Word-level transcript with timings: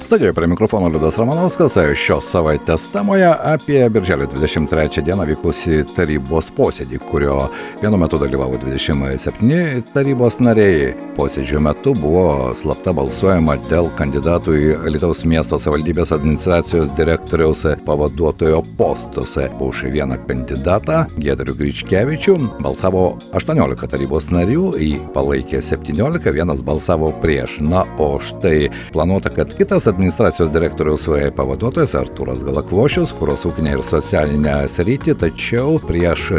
Studijoje 0.00 0.32
prie 0.32 0.46
mikrofono 0.46 0.88
Liudas 0.88 1.18
Ramanauskas, 1.18 1.74
šios 1.94 2.24
savaitės 2.32 2.86
temoje 2.88 3.28
apie 3.28 3.82
Birželio 3.92 4.24
23 4.32 5.02
dieną 5.04 5.26
vykusi 5.28 5.82
tarybos 5.92 6.48
posėdį, 6.56 6.98
kurio 7.10 7.34
vienu 7.82 7.98
metu 8.00 8.16
dalyvavo 8.18 8.56
27 8.62 9.82
tarybos 9.92 10.38
nariai. 10.40 10.94
Posėdžio 11.18 11.60
metu 11.60 11.92
buvo 12.00 12.54
slapta 12.56 12.94
balsuojama 12.96 13.58
dėl 13.68 13.90
kandidatų 13.98 14.54
į 14.56 14.70
Lietuvos 14.94 15.20
miesto 15.28 15.58
savivaldybės 15.60 16.14
administracijos 16.16 16.94
direktoriaus 16.96 17.66
pavaduotojo 17.84 18.62
postus. 18.80 19.36
Už 19.60 19.84
vieną 19.92 20.16
kandidatą, 20.24 21.02
Gedrių 21.20 21.58
Gričkevičių, 21.60 22.38
balsavo 22.64 23.04
18 23.36 23.92
tarybos 23.92 24.30
narių, 24.32 24.72
jį 24.80 24.96
palaikė 25.12 25.60
17, 25.60 26.32
vienas 26.32 26.64
balsavo 26.64 27.12
prieš. 27.20 27.58
Na, 27.60 27.84
o 28.00 28.14
štai 28.16 28.70
planuota, 28.96 29.28
kad 29.34 29.52
kitas 29.52 29.89
administracijos 29.90 30.52
direktoriaus 30.54 31.08
pavaduotojas 31.36 31.96
Artūras 31.98 32.44
Galakvošius, 32.46 33.12
kuros 33.18 33.44
ūkinė 33.48 33.76
ir 33.76 33.84
socialinė 33.84 34.56
sritį, 34.70 35.16
tačiau 35.20 35.76
prieš 35.82 36.30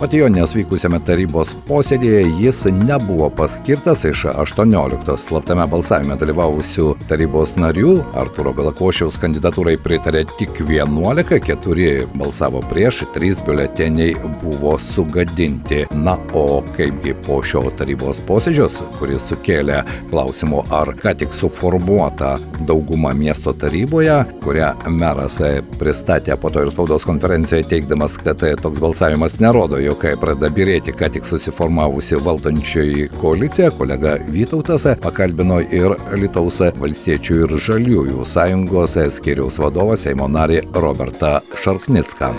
patijonės 0.00 0.54
vykusiame 0.56 1.00
tarybos 1.04 1.52
posėdėje 1.68 2.22
jis 2.40 2.64
nebuvo 2.72 3.28
paskirtas 3.36 4.06
iš 4.08 4.26
18 4.30 5.16
slaptame 5.20 5.66
balsavime 5.70 6.16
dalyvavusių 6.20 6.86
tarybos 7.10 7.56
narių. 7.60 7.96
Artūro 8.20 8.52
Galakvošiaus 8.56 9.18
kandidatūrai 9.20 9.76
pritarė 9.82 10.24
tik 10.36 10.62
11, 10.62 11.40
4 11.50 12.06
balsavo 12.14 12.62
prieš, 12.70 13.02
3 13.14 13.44
biuleteniai 13.46 14.14
buvo 14.42 14.76
sugadinti. 14.80 15.84
Na, 15.96 16.16
o 16.36 16.62
kaipgi 16.76 17.14
po 17.26 17.40
šio 17.44 17.64
tarybos 17.78 18.22
posėdžios, 18.28 18.78
kuris 18.98 19.26
sukėlė 19.30 19.82
klausimų, 20.10 20.64
ar 20.74 20.92
ką 21.00 21.14
tik 21.22 21.34
suformuota 21.36 22.36
dauguma 22.68 22.99
sprendimą 23.00 23.14
miesto 23.14 23.52
taryboje, 23.52 24.24
kurią 24.44 24.74
meras 24.88 25.40
pristatė 25.78 26.36
po 26.36 26.50
to 26.50 26.64
ir 26.64 26.70
spaudos 26.70 27.04
konferencijoje 27.04 27.64
teikdamas, 27.64 28.16
kad 28.18 28.40
toks 28.62 28.80
balsavimas 28.80 29.40
nerodo, 29.40 29.78
jog 29.80 30.04
pradeda 30.20 30.50
birėti 30.50 30.92
ką 30.92 31.10
tik 31.12 31.24
susiformavusi 31.24 32.16
valdančioji 32.20 33.08
koalicija. 33.20 33.70
Kolega 33.70 34.18
Vytautas 34.28 34.86
pakalbino 35.00 35.60
ir 35.60 35.96
Lietuvos 36.12 36.60
valstiečių 36.80 37.44
ir 37.44 37.58
žaliųjų 37.58 38.24
sąjungos 38.24 38.98
skiriaus 39.16 39.58
vadovą 39.58 39.96
Seimo 39.96 40.28
narį 40.28 40.66
Robertą 40.74 41.38
Šarknicką. 41.56 42.34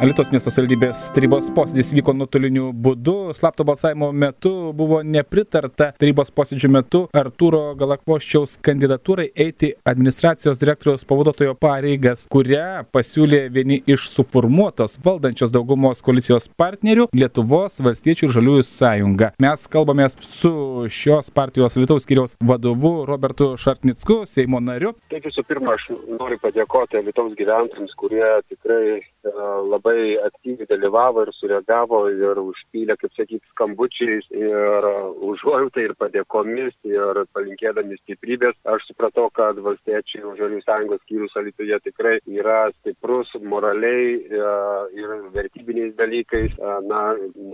Alitos 0.00 0.30
miesto 0.32 0.48
saldybės 0.48 1.10
tarybos 1.12 1.50
posėdis 1.52 1.90
vyko 1.92 2.14
nuotoliniu 2.16 2.70
būdu. 2.72 3.34
Slapto 3.36 3.66
balsavimo 3.68 4.06
metu 4.16 4.70
buvo 4.72 5.02
nepritarta 5.04 5.90
tarybos 6.00 6.30
posėdžio 6.32 6.70
metu 6.72 7.00
Artūro 7.20 7.74
Galakvoščiaus 7.76 8.54
kandidatūrai 8.64 9.26
eiti 9.44 9.74
administracijos 9.84 10.56
direktoriaus 10.62 11.04
pavaduotojo 11.04 11.52
pareigas, 11.60 12.22
kurią 12.32 12.86
pasiūlė 12.96 13.42
vieni 13.52 13.82
iš 13.84 14.06
suformuotos 14.14 14.96
valdančios 15.04 15.52
daugumos 15.52 16.00
koalicijos 16.06 16.48
partnerių 16.56 17.10
Lietuvos 17.12 17.76
valstiečių 17.84 18.30
ir 18.30 18.34
žaliųjų 18.38 18.64
sąjunga. 18.70 19.30
Mes 19.44 19.68
kalbamės 19.68 20.16
su 20.24 20.54
šios 20.88 21.28
partijos 21.28 21.76
Lietuvos 21.76 22.08
skyriaus 22.08 22.38
vadovu 22.40 23.04
Robertu 23.04 23.50
Šartnicku, 23.60 24.22
Seimo 24.24 24.64
nariu. 24.64 24.96
Taip 25.12 25.28
visų 25.28 25.44
pirma, 25.44 25.76
aš 25.76 25.90
noriu 26.08 26.40
padėkoti 26.40 27.04
Lietuvos 27.04 27.36
gyventojams, 27.36 27.92
kurie 28.00 28.24
tikrai 28.48 29.02
labai 29.24 29.90
labai 29.90 30.18
aktyviai 30.26 30.68
dalyvavo 30.68 31.24
ir 31.24 31.32
sureagavo 31.34 32.00
ir 32.10 32.38
užpylė, 32.40 32.96
kaip 33.00 33.12
sakyti, 33.16 33.46
skambučiais 33.54 34.26
ir 34.30 34.86
užuojautai 35.30 35.86
ir 35.88 35.94
padėkomis 35.98 36.74
ir 36.84 37.22
palinkėdami 37.34 37.98
stiprybės. 38.00 38.56
Aš 38.64 38.86
supratau, 38.88 39.28
kad 39.34 39.58
valstiečiai 39.58 40.36
žalių 40.38 40.60
sąjungos 40.64 41.02
skyrius 41.04 41.36
Alitoje 41.36 41.80
tikrai 41.84 42.18
yra 42.26 42.70
stiprus 42.78 43.32
moraliai 43.42 44.16
e, 44.20 44.52
ir 45.00 45.14
vertybiniais 45.34 45.94
dalykais, 45.98 46.56
e, 46.56 46.76
na, 46.88 47.02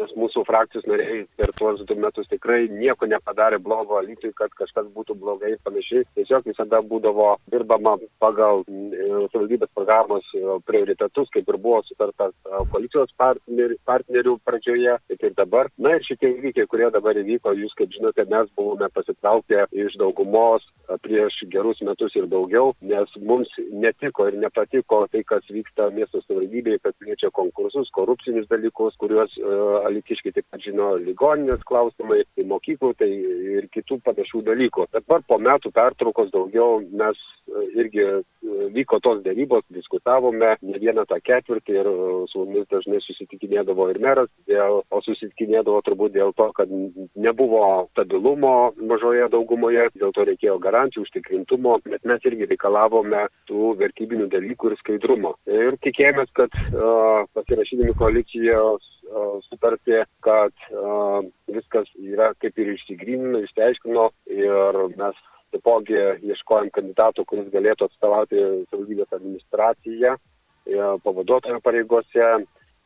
nes 0.01 0.15
mūsų 0.17 0.45
frakcijos 0.49 0.87
nariai 0.91 1.25
per 1.39 1.53
tuos 1.59 1.83
du 1.87 1.99
metus 1.99 2.29
tikrai 2.33 2.67
nieko 2.71 3.09
nepadarė 3.11 3.61
blogo 3.63 4.01
Alitui, 4.01 4.33
kad 4.37 4.53
kažkas 4.59 4.91
būtų 4.95 5.19
blogai 5.21 5.55
ir 5.55 5.63
panašiai. 5.65 6.07
Tiesiog 6.19 6.49
visada 6.51 6.83
būdavo 6.83 7.37
dirbama 7.53 7.97
pagal 8.23 8.65
e, 8.67 9.27
savivaldybės 9.33 9.73
programos 9.77 10.27
prioritetus, 10.67 11.31
kaip 11.35 11.49
ir 11.49 11.56
buvo 11.61 11.83
sutarta 11.87 12.31
koalicijos 12.73 13.13
partnerių, 13.21 13.79
partnerių 13.89 14.37
pradžioje, 14.47 14.97
taip 15.11 15.27
ir 15.29 15.37
dabar. 15.39 15.71
Na 15.79 15.97
ir 15.97 16.07
šitie 16.07 16.33
įvykiai, 16.37 16.69
kurie 16.71 16.91
dabar 16.95 17.19
įvyko, 17.21 17.55
jūs 17.59 17.75
kaip 17.79 17.93
žinote, 17.95 18.27
mes 18.31 18.51
buvome 18.59 18.89
pasitraukę 18.95 19.67
iš 19.73 19.99
daugumos 20.01 20.67
prieš 21.03 21.39
gerus 21.53 21.81
metus 21.87 22.15
ir 22.19 22.29
daugiau, 22.31 22.73
nes 22.81 23.13
mums 23.21 23.51
netiko 23.73 24.29
ir 24.31 24.39
nepatiko 24.43 25.03
tai, 25.13 25.23
kas 25.29 25.47
vyksta 25.53 25.89
miesto 25.97 26.23
savivaldybėje, 26.25 26.83
kad 26.85 27.07
liečia 27.07 27.31
konkursus, 27.37 27.91
korupcinius 27.97 28.49
dalykus, 28.53 28.97
kuriuos 29.03 29.35
uh, 29.43 29.81
alitiškai 29.89 30.35
taip 30.37 30.49
pat 30.51 30.65
žino 30.67 30.95
ligoninės 31.03 31.65
klausimai, 31.69 32.23
tai 32.37 32.47
mokyklų, 32.51 32.93
tai 33.01 33.11
ir 33.59 33.71
kitų 33.75 34.01
panašių 34.07 34.45
dalykų. 34.51 34.89
Dabar 34.97 35.25
po 35.27 35.41
metų 35.43 35.73
pertraukos 35.77 36.33
daugiau 36.35 36.81
mes 36.93 37.21
irgi 37.77 38.05
vyko 38.75 38.99
tos 39.03 39.23
dėrybos, 39.25 39.65
diskutavome 39.75 40.55
ne 40.63 40.79
vieną 40.83 41.05
tą 41.09 41.19
ketvirtį 41.25 41.77
ir 41.81 41.89
su 42.31 42.43
mumis 42.43 42.67
dažnai 42.73 43.01
susitikinėdavo 43.05 43.89
ir 43.93 44.01
meras, 44.03 44.31
dėl, 44.51 44.83
o 44.91 45.01
susitikinėdavo 45.05 45.83
turbūt 45.87 46.15
dėl 46.17 46.33
to, 46.39 46.49
kad 46.57 46.71
nebuvo 47.15 47.87
stabilumo 47.93 48.73
mažoje 48.91 49.29
daugumoje, 49.33 49.89
dėl 49.95 50.15
to 50.17 50.27
reikėjo 50.29 50.59
garantijų, 50.63 50.76
užtikrintumo, 51.01 51.77
bet 51.85 52.05
mes 52.09 52.27
irgi 52.29 52.49
reikalavome 52.51 53.27
tų 53.51 53.73
vertybinių 53.81 54.29
dalykų 54.33 54.73
ir 54.73 54.77
skaidrumo. 54.83 55.33
Ir 55.51 55.79
tikėjomės, 55.85 56.33
kad 56.37 56.59
uh, 56.73 57.25
pasirašydami 57.37 57.97
koalicijos 58.01 58.93
sutartį, 59.47 60.03
kad 60.27 60.67
uh, 60.75 61.21
viskas 61.53 61.91
yra 61.97 62.33
kaip 62.43 62.59
ir 62.59 62.75
išsigrynino, 62.75 63.45
išsiaiškino 63.47 64.09
ir 64.35 64.81
mes 64.99 65.21
taipogi 65.55 65.99
ieškojom 66.27 66.73
kandidato, 66.75 67.25
kuris 67.25 67.47
galėtų 67.53 67.87
atstovauti 67.87 68.41
savivaldybės 68.71 69.15
administraciją 69.17 70.17
pavaduotojo 71.05 71.61
pareigose. 71.63 72.31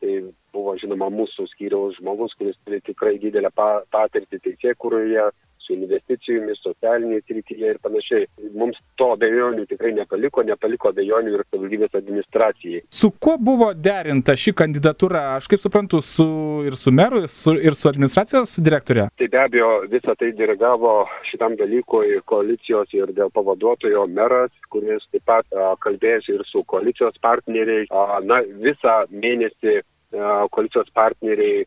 Tai 0.01 0.13
buvo 0.49 0.73
žinoma 0.81 1.11
mūsų 1.13 1.45
skyriaus 1.51 1.99
žmogus, 1.99 2.33
kuris 2.39 2.55
turi 2.65 2.79
tikrai 2.81 3.19
didelę 3.21 3.51
patirtį 3.53 4.39
teisėkūroje, 4.47 5.27
su 5.65 5.75
investicijomis, 5.75 6.61
socialinėje 6.65 7.25
srityje 7.27 7.73
ir 7.73 7.79
panašiai. 7.83 8.27
Mums 8.57 8.79
to 8.99 9.11
abejonių 9.15 9.65
tikrai 9.69 9.93
nepaliko, 9.97 10.43
nepaliko 10.47 10.91
abejonių 10.91 11.35
ir 11.35 11.43
savivaldybės 11.47 11.97
administracijai. 12.01 12.83
Su 13.01 13.11
kuo 13.11 13.37
buvo 13.41 13.71
derinta 13.73 14.35
ši 14.37 14.53
kandidatūra, 14.61 15.23
aš 15.37 15.49
kaip 15.51 15.63
suprantu, 15.63 16.01
su, 16.05 16.27
ir 16.67 16.77
su 16.79 16.93
meru, 16.95 17.23
ir 17.25 17.31
su, 17.31 17.55
ir 17.57 17.77
su 17.77 17.89
administracijos 17.91 18.57
direktorė? 18.63 19.07
Tai 19.19 19.29
be 19.31 19.41
abejo, 19.43 19.71
visą 19.91 20.15
tai 20.19 20.31
dirigavo 20.37 20.95
šitam 21.29 21.57
dalykui 21.59 22.19
koalicijos 22.29 22.91
ir 22.97 23.13
dėl 23.17 23.31
pavaduotojo 23.35 24.07
meras, 24.11 24.51
kuris 24.73 25.05
taip 25.11 25.25
pat 25.29 25.61
kalbėjosi 25.85 26.37
ir 26.37 26.45
su 26.49 26.65
koalicijos 26.67 27.17
partneriais. 27.23 27.89
A, 27.91 28.19
na, 28.25 28.41
visą 28.63 29.01
mėnesį 29.11 29.81
koalicijos 30.51 30.89
partneriai 30.93 31.65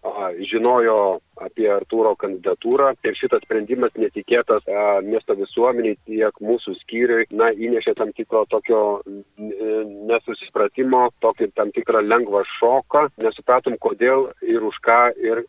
žinojo 0.50 1.20
apie 1.42 1.66
Artūro 1.72 2.14
kandidatūrą 2.20 2.92
ir 3.04 3.16
šitas 3.18 3.42
sprendimas 3.42 3.94
netikėtas 3.98 4.66
miesto 5.06 5.34
visuomeniai 5.38 5.96
tiek 6.06 6.36
mūsų 6.44 6.76
skyriui, 6.82 7.26
na, 7.34 7.50
įnešė 7.50 7.96
tam 7.98 8.12
tikro 8.14 8.44
tokio 8.50 9.00
nesusipratimo, 9.38 11.08
tokį 11.24 11.50
tam 11.56 11.72
tikrą 11.74 12.04
lengvą 12.04 12.44
šoką, 12.58 13.08
nesupratom 13.24 13.78
kodėl 13.80 14.28
ir 14.46 14.62
už 14.62 14.78
ką 14.84 15.00
ir 15.18 15.44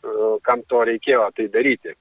kam 0.47 0.63
to 0.69 0.83
reikėjo 0.89 1.29
tai 1.35 1.49
daryti. 1.53 1.95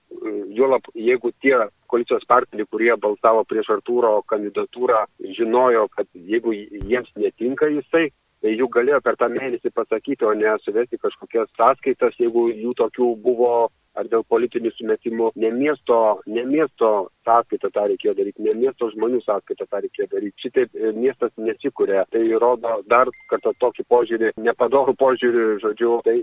Juolab, 0.54 0.86
jeigu 0.94 1.34
tie 1.42 1.56
koalicijos 1.90 2.24
partneriai, 2.30 2.70
kurie 2.70 2.92
balsavo 3.00 3.44
prieš 3.48 3.74
Artūro 3.76 4.16
kandidatūrą, 4.30 5.04
žinojo, 5.36 5.88
kad 5.92 6.08
jeigu 6.14 6.54
jiems 6.54 7.10
netinka 7.20 7.68
jisai, 7.70 8.08
juk 8.52 8.74
galėjo 8.76 9.00
per 9.04 9.16
tą 9.16 9.30
mėnesį 9.32 9.72
pasakyti, 9.72 10.26
o 10.28 10.34
ne 10.36 10.52
suvesti 10.64 11.00
kažkokias 11.00 11.48
sąskaitas, 11.56 12.18
jeigu 12.20 12.50
jų 12.52 12.74
tokių 12.76 13.14
buvo 13.24 13.54
ar 13.94 14.08
dėl 14.10 14.24
politinių 14.28 14.72
sumetimų, 14.74 15.30
ne 15.38 15.50
miesto, 15.54 16.20
ne 16.26 16.44
miesto 16.44 17.08
sąskaitą 17.24 17.70
tą 17.74 17.86
reikėjo 17.90 18.14
daryti, 18.18 18.44
ne 18.44 18.54
miesto 18.58 18.88
žmonių 18.92 19.20
sąskaitą 19.24 19.66
tą 19.70 19.80
reikėjo 19.84 20.08
daryti. 20.12 20.44
Šitaip 20.44 20.74
e, 20.74 20.92
miestas 20.96 21.32
nesikūrė. 21.40 22.04
Tai 22.12 22.22
rodo 22.42 22.76
dar 22.90 23.10
kartą 23.30 23.54
tokį 23.62 23.86
požiūrį, 23.90 24.32
nepadorų 24.44 24.94
požiūrį, 25.00 25.44
žodžiu, 25.64 25.98
tai 26.06 26.16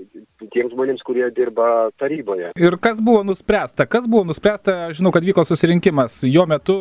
tiems 0.54 0.74
žmonėms, 0.76 1.04
kurie 1.08 1.28
dirba 1.36 1.90
taryboje. 2.02 2.54
Ir 2.60 2.78
kas 2.82 3.02
buvo 3.04 3.24
nuspręsta? 3.28 3.88
Kas 3.90 4.08
buvo 4.12 4.26
nuspręsta, 4.30 4.92
žinau, 4.98 5.14
kad 5.16 5.26
vyko 5.28 5.46
susirinkimas. 5.48 6.22
Jo 6.28 6.46
metu 6.50 6.76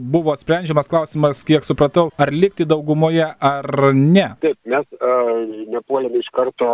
buvo 0.00 0.36
sprendžiamas 0.38 0.90
klausimas, 0.92 1.42
kiek 1.46 1.66
supratau, 1.66 2.08
ar 2.18 2.32
likti 2.34 2.66
daugumoje 2.68 3.26
ar 3.26 3.70
ne. 3.94 4.28
Taip, 4.42 4.58
mes 4.68 4.86
uh, 4.98 5.32
nepuolėme 5.72 6.20
iš 6.22 6.30
karto, 6.36 6.70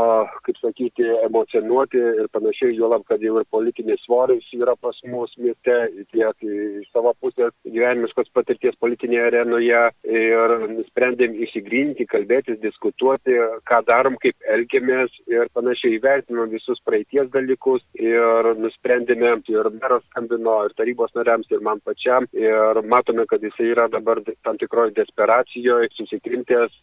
kaip 0.46 0.58
sakyti, 0.62 1.06
emocionuoti 1.28 2.00
ir 2.22 2.30
panašiai, 2.34 2.76
juolab, 2.76 3.06
kad 3.08 3.22
jau 3.24 3.38
ir 3.40 3.48
politinis 3.52 4.02
svoris 4.06 4.46
yra 4.56 4.74
pas 4.80 4.96
mus 5.08 5.32
mieste, 5.40 5.76
tiek 6.12 6.46
iš 6.82 6.90
savo 6.92 7.14
pusės 7.22 7.54
gyvenimiškos 7.66 8.30
patirties 8.36 8.76
politinėje 8.82 9.28
arenoje 9.30 9.82
ir 10.08 10.56
nusprendėm 10.74 11.36
įsigrinti, 11.46 12.06
kalbėtis, 12.10 12.60
diskutuoti, 12.62 13.36
ką 13.68 13.82
darom, 13.88 14.18
kaip 14.22 14.36
elgiamės 14.54 15.14
ir 15.30 15.50
panašiai 15.56 15.96
įvertinom 15.98 16.50
visus 16.52 16.80
praeities 16.86 17.30
dalykus 17.34 17.82
ir 17.98 18.52
nusprendėme 18.60 19.34
ir 19.52 19.70
meras 19.78 20.04
skambino 20.10 20.58
ir 20.66 20.74
tarybos 20.78 21.12
nariams 21.16 21.48
ir 21.50 21.62
man 21.64 21.80
pačiam 21.86 22.26
ir 22.36 22.82
matome, 22.88 23.26
kad 23.30 23.42
jisai 23.44 23.70
yra 23.72 23.88
dabar 23.92 24.20
tam 24.44 24.58
tikroje 24.60 24.94
desperacijoje, 24.96 25.90
susikrintęs, 25.96 26.74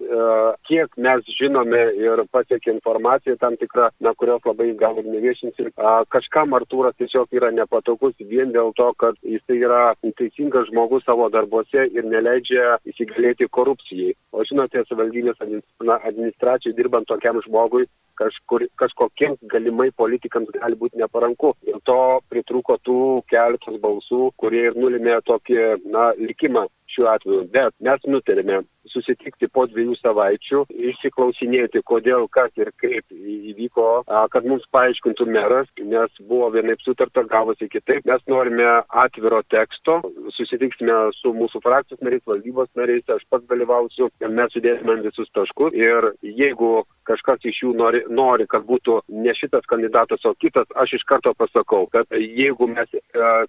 kiek 0.70 0.96
mes 0.98 1.26
žinome 1.40 1.82
ir 2.00 2.24
pasiekė 2.34 2.74
informaciją 2.76 3.38
tam 3.42 3.58
tikrą, 3.60 3.90
na, 4.04 4.14
kurios 4.18 4.44
labai 4.48 4.72
gal 4.80 5.00
ir 5.02 5.10
neviešinsim. 5.10 5.72
Kažkam 6.14 6.56
Artūras 6.58 6.98
tiesiog 7.00 7.32
yra 7.36 7.52
nepatogus 7.56 8.16
vien 8.20 8.54
dėl 8.56 8.74
to, 8.78 8.92
kad 9.00 9.18
jisai 9.24 9.60
yra 9.62 9.89
teisingas 10.18 10.68
žmogus 10.70 11.06
savo 11.08 11.30
darbuose 11.34 11.88
ir 11.96 12.06
neleidžia 12.06 12.78
įsigalėti 12.90 13.50
korupcijai. 13.52 14.16
O 14.32 14.46
žinote, 14.48 14.84
savivaldybės 14.88 15.40
administracijai 15.42 16.76
dirbant 16.78 17.10
tokiam 17.10 17.42
žmogui, 17.46 17.88
kažkur, 18.20 18.66
kažkokiems 18.82 19.40
galimai 19.52 19.90
politikams 20.02 20.52
gali 20.56 20.80
būti 20.80 21.00
neparanku. 21.02 21.54
Ir 21.68 21.80
to 21.88 22.00
pritruko 22.32 22.78
tų 22.88 23.00
keletos 23.32 23.80
balsų, 23.84 24.30
kurie 24.42 24.68
ir 24.70 24.78
nulėmė 24.80 25.20
tokį, 25.30 25.60
na, 25.94 26.12
likimą 26.20 26.68
šiuo 26.94 27.10
atveju. 27.14 27.46
Bet 27.54 27.76
mes 27.86 28.06
nutarėme 28.10 28.64
susitikti 28.94 29.50
po 29.54 29.66
dviejų 29.70 29.98
savaičių, 30.00 30.64
išsiklausinėti, 30.92 31.84
kodėl, 31.88 32.28
kas 32.32 32.52
ir 32.60 32.72
kaip 32.82 33.06
įvyko, 33.14 33.88
kad 34.34 34.48
mums 34.50 34.66
paaiškintų 34.76 35.28
meras, 35.30 35.70
nes 35.80 36.22
buvo 36.30 36.50
vienaip 36.56 36.82
sutarta, 36.86 37.24
gavosi 37.30 37.70
kitaip. 37.72 38.06
Mes 38.10 38.24
norime 38.32 38.68
atviro 39.04 39.42
teksto, 39.52 40.00
susitiksime 40.38 40.98
su 41.20 41.34
mūsų 41.36 41.64
frakcijos 41.66 42.04
nariais, 42.06 42.26
valdybos 42.30 42.72
nariais, 42.80 43.06
aš 43.10 43.26
pats 43.30 43.48
dalyvausiu, 43.50 44.10
mes 44.28 44.56
sudėsime 44.56 45.00
visus 45.06 45.30
taškus 45.36 45.76
ir 45.78 46.14
jeigu 46.22 46.84
kažkas 47.10 47.46
iš 47.50 47.64
jų 47.64 47.74
nori, 47.78 48.02
nori, 48.14 48.46
kad 48.50 48.66
būtų 48.70 49.00
ne 49.24 49.34
šitas 49.38 49.66
kandidatas, 49.70 50.24
o 50.30 50.36
kitas, 50.42 50.70
aš 50.78 51.00
iš 51.00 51.06
karto 51.10 51.34
pasakau, 51.38 51.88
kad 51.94 52.10
jeigu 52.14 52.68
mes 52.70 52.92
e, 52.94 53.02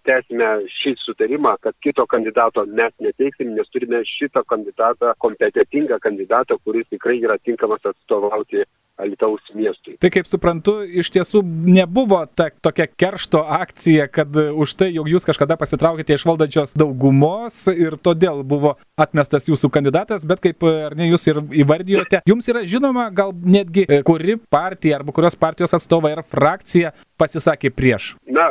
tęsime 0.08 0.50
šį 0.78 0.94
sutarimą, 1.02 1.56
kad 1.64 1.76
kito 1.84 2.06
kandidato 2.10 2.64
mes 2.66 2.94
neteiksim, 3.04 3.52
nes 3.56 3.68
turime 3.74 4.02
šitą 4.08 4.44
kandidatą, 4.48 5.12
kompetitingą 5.30 5.98
kandidatą, 6.00 6.58
kuris 6.64 6.88
tikrai 6.90 7.20
yra 7.22 7.38
tinkamas 7.38 7.86
atstovauti 7.86 8.64
Alitaus 9.00 9.40
miestui. 9.54 9.96
Tai 10.00 10.10
kaip 10.12 10.28
suprantu, 10.28 10.74
iš 10.84 11.08
tiesų 11.14 11.40
nebuvo 11.72 12.18
ta 12.36 12.50
tokia 12.52 12.84
keršto 12.84 13.40
akcija, 13.56 14.10
kad 14.12 14.34
už 14.36 14.74
tai, 14.76 14.90
jog 14.92 15.08
jūs 15.08 15.24
kažkada 15.24 15.56
pasitraukite 15.60 16.18
iš 16.18 16.26
valdančios 16.28 16.76
daugumos 16.76 17.62
ir 17.72 17.96
todėl 17.96 18.42
buvo 18.44 18.74
atmestas 19.00 19.48
jūsų 19.48 19.72
kandidatas, 19.72 20.26
bet 20.28 20.42
kaip 20.44 20.66
ar 20.68 20.96
ne 20.98 21.08
jūs 21.08 21.24
ir 21.32 21.40
įvardijote, 21.62 22.20
jums 22.28 22.52
yra 22.52 22.64
žinoma 22.68 23.08
gal 23.14 23.32
netgi 23.32 23.86
kuri 24.04 24.36
partija 24.52 25.00
arba 25.00 25.16
kurios 25.16 25.38
partijos 25.40 25.72
atstovai 25.80 26.12
ar 26.18 26.24
frakcija 26.26 26.92
pasisakė 27.20 27.72
prieš. 27.72 28.14
Na, 28.30 28.50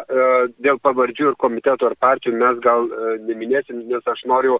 dėl 0.59 0.79
pavardžių 0.83 1.31
ir 1.31 1.35
komiteto 1.39 1.87
ar 1.87 1.95
partijų 2.03 2.35
mes 2.39 2.57
gal 2.63 2.89
neminėsim, 3.27 3.85
nes 3.87 4.07
aš 4.11 4.25
noriu, 4.27 4.57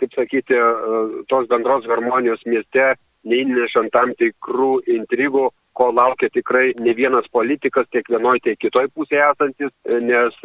kaip 0.00 0.16
sakyti, 0.16 0.58
tos 1.30 1.46
bendros 1.50 1.86
harmonijos 1.86 2.42
mieste 2.50 2.94
neįnešant 3.26 3.92
tam 3.94 4.14
tikrų 4.18 4.80
intrigų, 4.96 5.48
ko 5.76 5.90
laukia 5.92 6.30
tikrai 6.32 6.72
ne 6.80 6.94
vienas 6.96 7.28
politikas, 7.32 7.88
tiek 7.92 8.08
vienoje, 8.10 8.42
tiek 8.46 8.60
kitoje 8.60 8.90
pusėje 8.96 9.24
esantis, 9.28 9.72
nes 10.08 10.40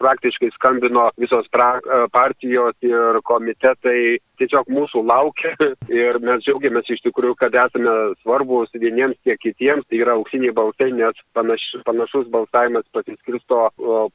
praktiškai 0.00 0.50
skambino 0.56 1.08
visos 1.20 1.48
pra, 1.54 1.76
partijos 2.14 2.74
ir 2.84 3.20
komitetai 3.28 4.18
tiesiog 4.40 4.70
mūsų 4.74 5.04
laukia 5.06 5.52
ir 6.02 6.18
mes 6.24 6.42
džiaugiamės 6.42 6.90
iš 6.90 7.04
tikrųjų, 7.06 7.36
kad 7.38 7.54
esame 7.64 7.94
svarbus 8.24 8.72
vieniems 8.74 9.18
tiek 9.22 9.38
kitiems, 9.38 9.86
tai 9.86 10.00
yra 10.02 10.16
auksiniai 10.18 10.54
balsai, 10.56 10.90
nes 10.96 11.20
panaš, 11.38 11.62
panašus 11.86 12.26
balsavimas 12.34 12.86
pasiskirsto 12.96 13.68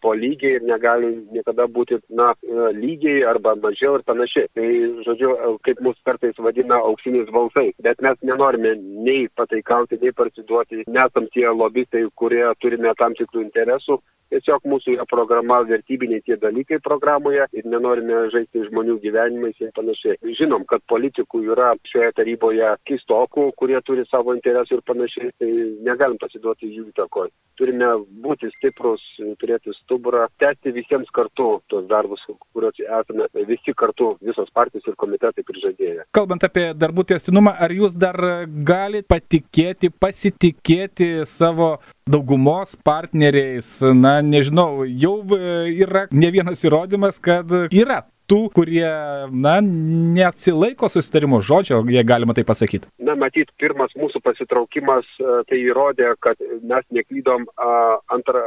po 0.04 0.14
lygiai 0.18 0.58
ir 0.60 0.68
negali 0.68 1.14
niekada 1.32 1.70
būti, 1.72 2.02
na, 2.12 2.34
lygiai 2.76 3.24
arba 3.32 3.56
mažiau 3.64 3.96
ir 4.00 4.04
panašiai. 4.08 4.52
Tai, 4.58 4.68
žodžiu, 5.08 5.32
kaip 5.64 5.80
mūsų 5.86 6.04
kartais 6.10 6.44
vadina 6.44 6.82
auksiniais 6.90 7.32
balsai. 7.32 7.70
Bet 7.86 8.04
mes 8.04 8.20
nenorime 8.28 8.76
nei 9.08 9.30
pataikauti, 9.40 10.02
nei 10.04 10.12
parsiduoti 10.16 10.49
duoti, 10.50 10.84
nesam 10.88 11.28
tie 11.34 11.48
lobistai, 11.54 12.06
kurie 12.16 12.46
turime 12.62 12.94
tam 13.00 13.16
tikrų 13.18 13.46
interesų. 13.46 14.00
Tiesiog 14.34 14.66
mūsų 14.70 14.96
yra 14.96 15.06
programa 15.10 15.62
vertybiniai 15.68 16.24
tie 16.26 16.38
dalykai 16.42 16.80
programoje 16.86 17.48
ir 17.58 17.68
nenorime 17.70 18.28
žaisti 18.34 18.66
žmonių 18.68 19.00
gyvenimais 19.04 19.58
ir 19.62 19.72
panašiai. 19.78 20.20
Žinom, 20.40 20.66
kad 20.70 20.84
politikų 20.92 21.44
yra 21.54 21.72
šioje 21.90 22.12
taryboje 22.20 22.74
keistokų, 22.90 23.50
kurie 23.60 23.80
turi 23.86 24.06
savo 24.10 24.36
interesų 24.38 24.80
ir 24.80 24.84
panašiai, 24.90 25.32
tai 25.42 25.52
negalim 25.88 26.20
pasiduoti 26.22 26.70
jų 26.70 26.90
įtakoj. 26.92 27.32
Turime 27.60 27.90
būti 28.24 28.48
stiprus, 28.56 29.02
turėti 29.42 29.74
stuburą, 29.82 30.28
tęsti 30.40 30.72
visiems 30.78 31.10
kartu 31.16 31.50
tos 31.72 31.88
darbus, 31.90 32.22
kuriuos 32.54 32.80
esame 32.80 33.28
visi 33.50 33.74
kartu, 33.76 34.14
visos 34.24 34.48
partijos 34.56 34.88
ir 34.88 34.96
komitetai 35.00 35.44
prižadėję. 35.48 36.08
Kalbant 36.16 36.46
apie 36.48 36.70
darbų 36.78 37.08
testinumą, 37.12 37.58
ar 37.60 37.74
jūs 37.76 37.98
dar 38.00 38.16
galite 38.46 39.10
patikėti, 39.10 39.92
pasitikėti? 39.92 40.60
tikėti 40.70 41.26
savo 41.28 41.78
daugumos 42.10 42.76
partneriais, 42.86 43.80
na 43.96 44.20
nežinau, 44.26 44.86
jau 44.88 45.20
yra 45.30 46.08
ne 46.12 46.32
vienas 46.34 46.64
įrodymas, 46.66 47.22
kad 47.22 47.52
yra 47.70 48.04
tų, 48.30 48.40
kurie, 48.54 48.86
na, 49.34 49.58
neatsilaiko 49.66 50.90
susitarimo 50.92 51.42
žodžio, 51.46 51.82
jei 51.90 52.06
galima 52.06 52.36
tai 52.38 52.46
pasakyti? 52.48 52.92
Na, 53.02 53.16
matyt, 53.18 53.52
pirmas 53.62 53.94
mūsų 53.98 54.22
pasitraukimas 54.26 55.08
tai 55.50 55.62
įrodė, 55.64 56.12
kad 56.24 56.42
mes 56.62 56.86
neklydom 56.94 57.48
antrą 58.14 58.44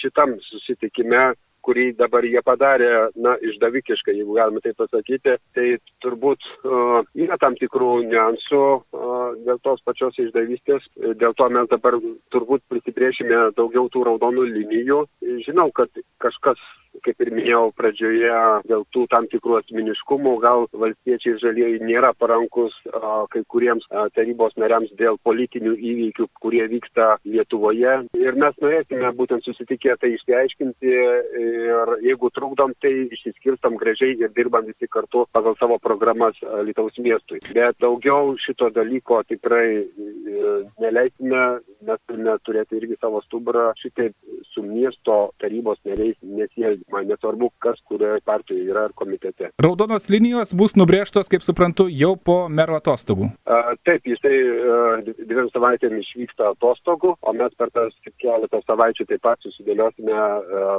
šitam 0.00 0.38
susitikime 0.48 1.30
kurį 1.68 1.90
dabar 1.98 2.24
jie 2.24 2.40
padarė, 2.44 2.90
na, 3.20 3.34
išdavikiškai, 3.44 4.16
jeigu 4.16 4.38
galima 4.38 4.62
tai 4.64 4.72
pasakyti, 4.78 5.36
tai 5.56 5.66
turbūt 6.04 6.48
uh, 6.64 7.02
yra 7.18 7.36
tam 7.42 7.58
tikrų 7.60 7.90
niuansų 8.08 8.62
uh, 8.64 9.36
dėl 9.44 9.60
tos 9.66 9.84
pačios 9.84 10.16
išdavystės, 10.24 10.88
dėl 11.20 11.36
to 11.36 11.48
mes 11.52 11.68
dabar 11.68 11.98
turbūt 12.32 12.64
prisipriešime 12.72 13.50
daugiau 13.58 13.90
tų 13.92 14.06
raudonų 14.08 14.48
linijų. 14.54 15.04
Žinau, 15.44 15.68
kad 15.76 15.92
kažkas 16.24 16.62
kaip 17.04 17.22
ir 17.22 17.30
minėjau 17.34 17.70
pradžioje, 17.78 18.34
dėl 18.68 18.84
tų 18.94 19.04
tam 19.12 19.28
tikrų 19.30 19.58
asmeniškumų, 19.60 20.34
gal 20.42 20.66
valstiečiai 20.72 21.38
žalieji 21.42 21.82
nėra 21.84 22.12
parankus 22.18 22.74
a, 22.92 23.24
kai 23.32 23.42
kuriems 23.52 23.86
a, 23.90 24.06
tarybos 24.16 24.56
nariams 24.60 24.92
dėl 24.98 25.18
politinių 25.26 25.74
įvykių, 25.76 26.28
kurie 26.42 26.64
vyksta 26.70 27.16
Lietuvoje. 27.28 27.94
Ir 28.18 28.38
mes 28.40 28.58
norėsime 28.62 29.12
būtent 29.18 29.46
susitikę 29.46 29.96
tai 30.00 30.12
išsiaiškinti 30.16 30.94
ir 31.42 31.94
jeigu 32.04 32.30
trukdom, 32.34 32.74
tai 32.82 32.92
išsiskirstam 33.08 33.78
gražiai 33.80 34.16
ir 34.18 34.32
dirbam 34.36 34.66
visi 34.68 34.90
kartu 34.90 35.26
pagal 35.32 35.56
savo 35.60 35.78
programas 35.82 36.38
Lietuvos 36.66 36.98
miestui. 37.02 37.40
Bet 37.54 37.78
daugiau 37.82 38.34
šito 38.42 38.70
dalyko 38.74 39.22
tikrai 39.28 39.68
e, 39.78 40.54
neleisime, 40.82 41.42
mes 41.86 42.00
turime 42.08 42.34
turėti 42.46 42.78
irgi 42.78 42.96
savo 43.00 43.20
stuburą 43.24 43.70
šitaip 43.78 44.14
su 44.52 44.62
miesto 44.64 45.16
tarybos 45.42 45.78
nariais 45.86 46.16
nesielgti 46.22 46.86
man 46.92 47.08
nesvarbu, 47.10 47.50
kas 47.62 47.80
kurioje 47.90 48.20
partijoje 48.26 48.68
yra 48.72 48.86
ar 48.88 48.94
komitete. 48.98 49.52
Raudonos 49.62 50.08
linijos 50.12 50.54
bus 50.58 50.74
nubrėžtos, 50.78 51.30
kaip 51.32 51.44
suprantu, 51.46 51.88
jau 51.90 52.14
po 52.16 52.38
mero 52.48 52.78
atostogų. 52.78 53.30
A, 53.46 53.74
taip, 53.86 54.06
jisai 54.08 54.34
dviem 55.18 55.50
savaitėm 55.54 55.98
išvyksta 56.02 56.52
atostogų, 56.54 57.14
o 57.20 57.36
mes 57.36 57.54
per 57.58 57.72
tas 57.74 57.94
keletą 58.22 58.62
savaičių 58.66 59.08
taip 59.12 59.24
pat 59.26 59.44
susidėliosime 59.46 60.22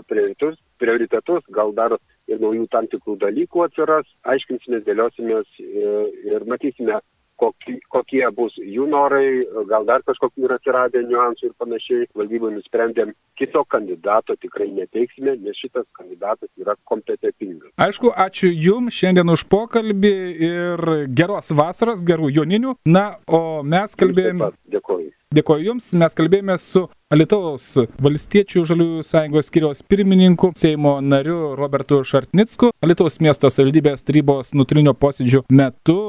prioritetus, 0.10 0.60
prioritetus, 0.80 1.46
gal 1.56 1.74
dar 1.76 1.98
ir 2.30 2.42
naujų 2.42 2.68
tam 2.74 2.88
tikrų 2.92 3.18
dalykų 3.24 3.64
atsiras, 3.66 4.08
aiškinsimės, 4.34 4.86
dėliosimės 4.88 5.60
ir 5.60 6.46
matysime, 6.50 7.00
kokie, 7.40 7.78
kokie 7.94 8.24
bus 8.36 8.56
jų 8.60 8.88
norai, 8.92 9.44
gal 9.70 9.88
dar 9.88 10.04
kažkokių 10.08 10.48
yra 10.48 10.58
atsiradę 10.60 11.04
niuansų 11.08 11.50
ir 11.50 11.56
panašiai. 11.62 12.08
Valdybai 12.20 12.52
nusprendėm 12.56 13.14
kito 13.40 13.64
kandidato 13.72 14.36
tikrai 14.42 14.70
neteiksime, 14.76 15.38
nes 15.44 15.60
šitas 15.60 15.88
kandidatas 15.98 16.50
yra 16.60 16.76
kompetitingas. 16.90 17.72
Aišku, 17.80 18.12
ačiū 18.28 18.52
Jums 18.52 18.98
šiandien 19.00 19.32
už 19.36 19.46
pokalbį 19.52 20.16
ir 20.50 20.86
geros 21.16 21.54
vasaros, 21.56 22.04
gerų 22.06 22.34
joninių. 22.42 22.76
Na, 22.90 23.08
o 23.28 23.62
mes 23.64 23.96
kalbėjome. 24.00 24.54
Dėkuoju. 24.74 25.14
Dėkoju 25.30 25.62
Jums, 25.62 25.92
mes 25.94 26.16
kalbėjome 26.18 26.56
su 26.58 26.88
Alitaus 27.14 27.76
valstiečių 28.02 28.64
žaliųjų 28.66 29.04
sąjungos 29.06 29.52
skiriaus 29.52 29.84
pirmininku, 29.86 30.50
Seimo 30.58 30.96
nariu 31.06 31.52
Robertu 31.58 32.00
Šartnicku. 32.02 32.72
Alitaus 32.82 33.20
miesto 33.22 33.52
savivaldybės 33.54 34.02
tarybos 34.08 34.56
nutrilinio 34.58 34.96
posėdžio 34.98 35.44
metu 35.54 36.00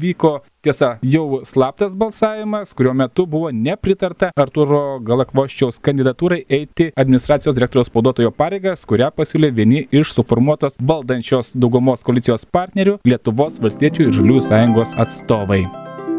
vyko 0.00 0.38
tiesa 0.64 0.94
jau 1.04 1.42
slaptas 1.44 1.98
balsavimas, 2.00 2.72
kurio 2.72 2.96
metu 2.96 3.28
buvo 3.28 3.52
nepritarta 3.52 4.32
Arturo 4.40 4.80
Galakvoščiaus 5.04 5.76
kandidatūrai 5.84 6.40
eiti 6.48 6.88
administracijos 6.96 7.60
direktoriaus 7.60 7.92
paudotojo 7.92 8.32
pareigas, 8.32 8.88
kurią 8.88 9.12
pasiūlė 9.12 9.52
vieni 9.52 9.84
iš 9.92 10.16
suformuotos 10.16 10.80
valdančios 10.80 11.52
daugumos 11.60 12.08
koalicijos 12.08 12.48
partnerių 12.48 13.02
Lietuvos 13.04 13.60
valstiečių 13.60 14.08
ir 14.08 14.20
žaliųjų 14.22 14.48
sąjungos 14.48 14.96
atstovai. 14.96 15.66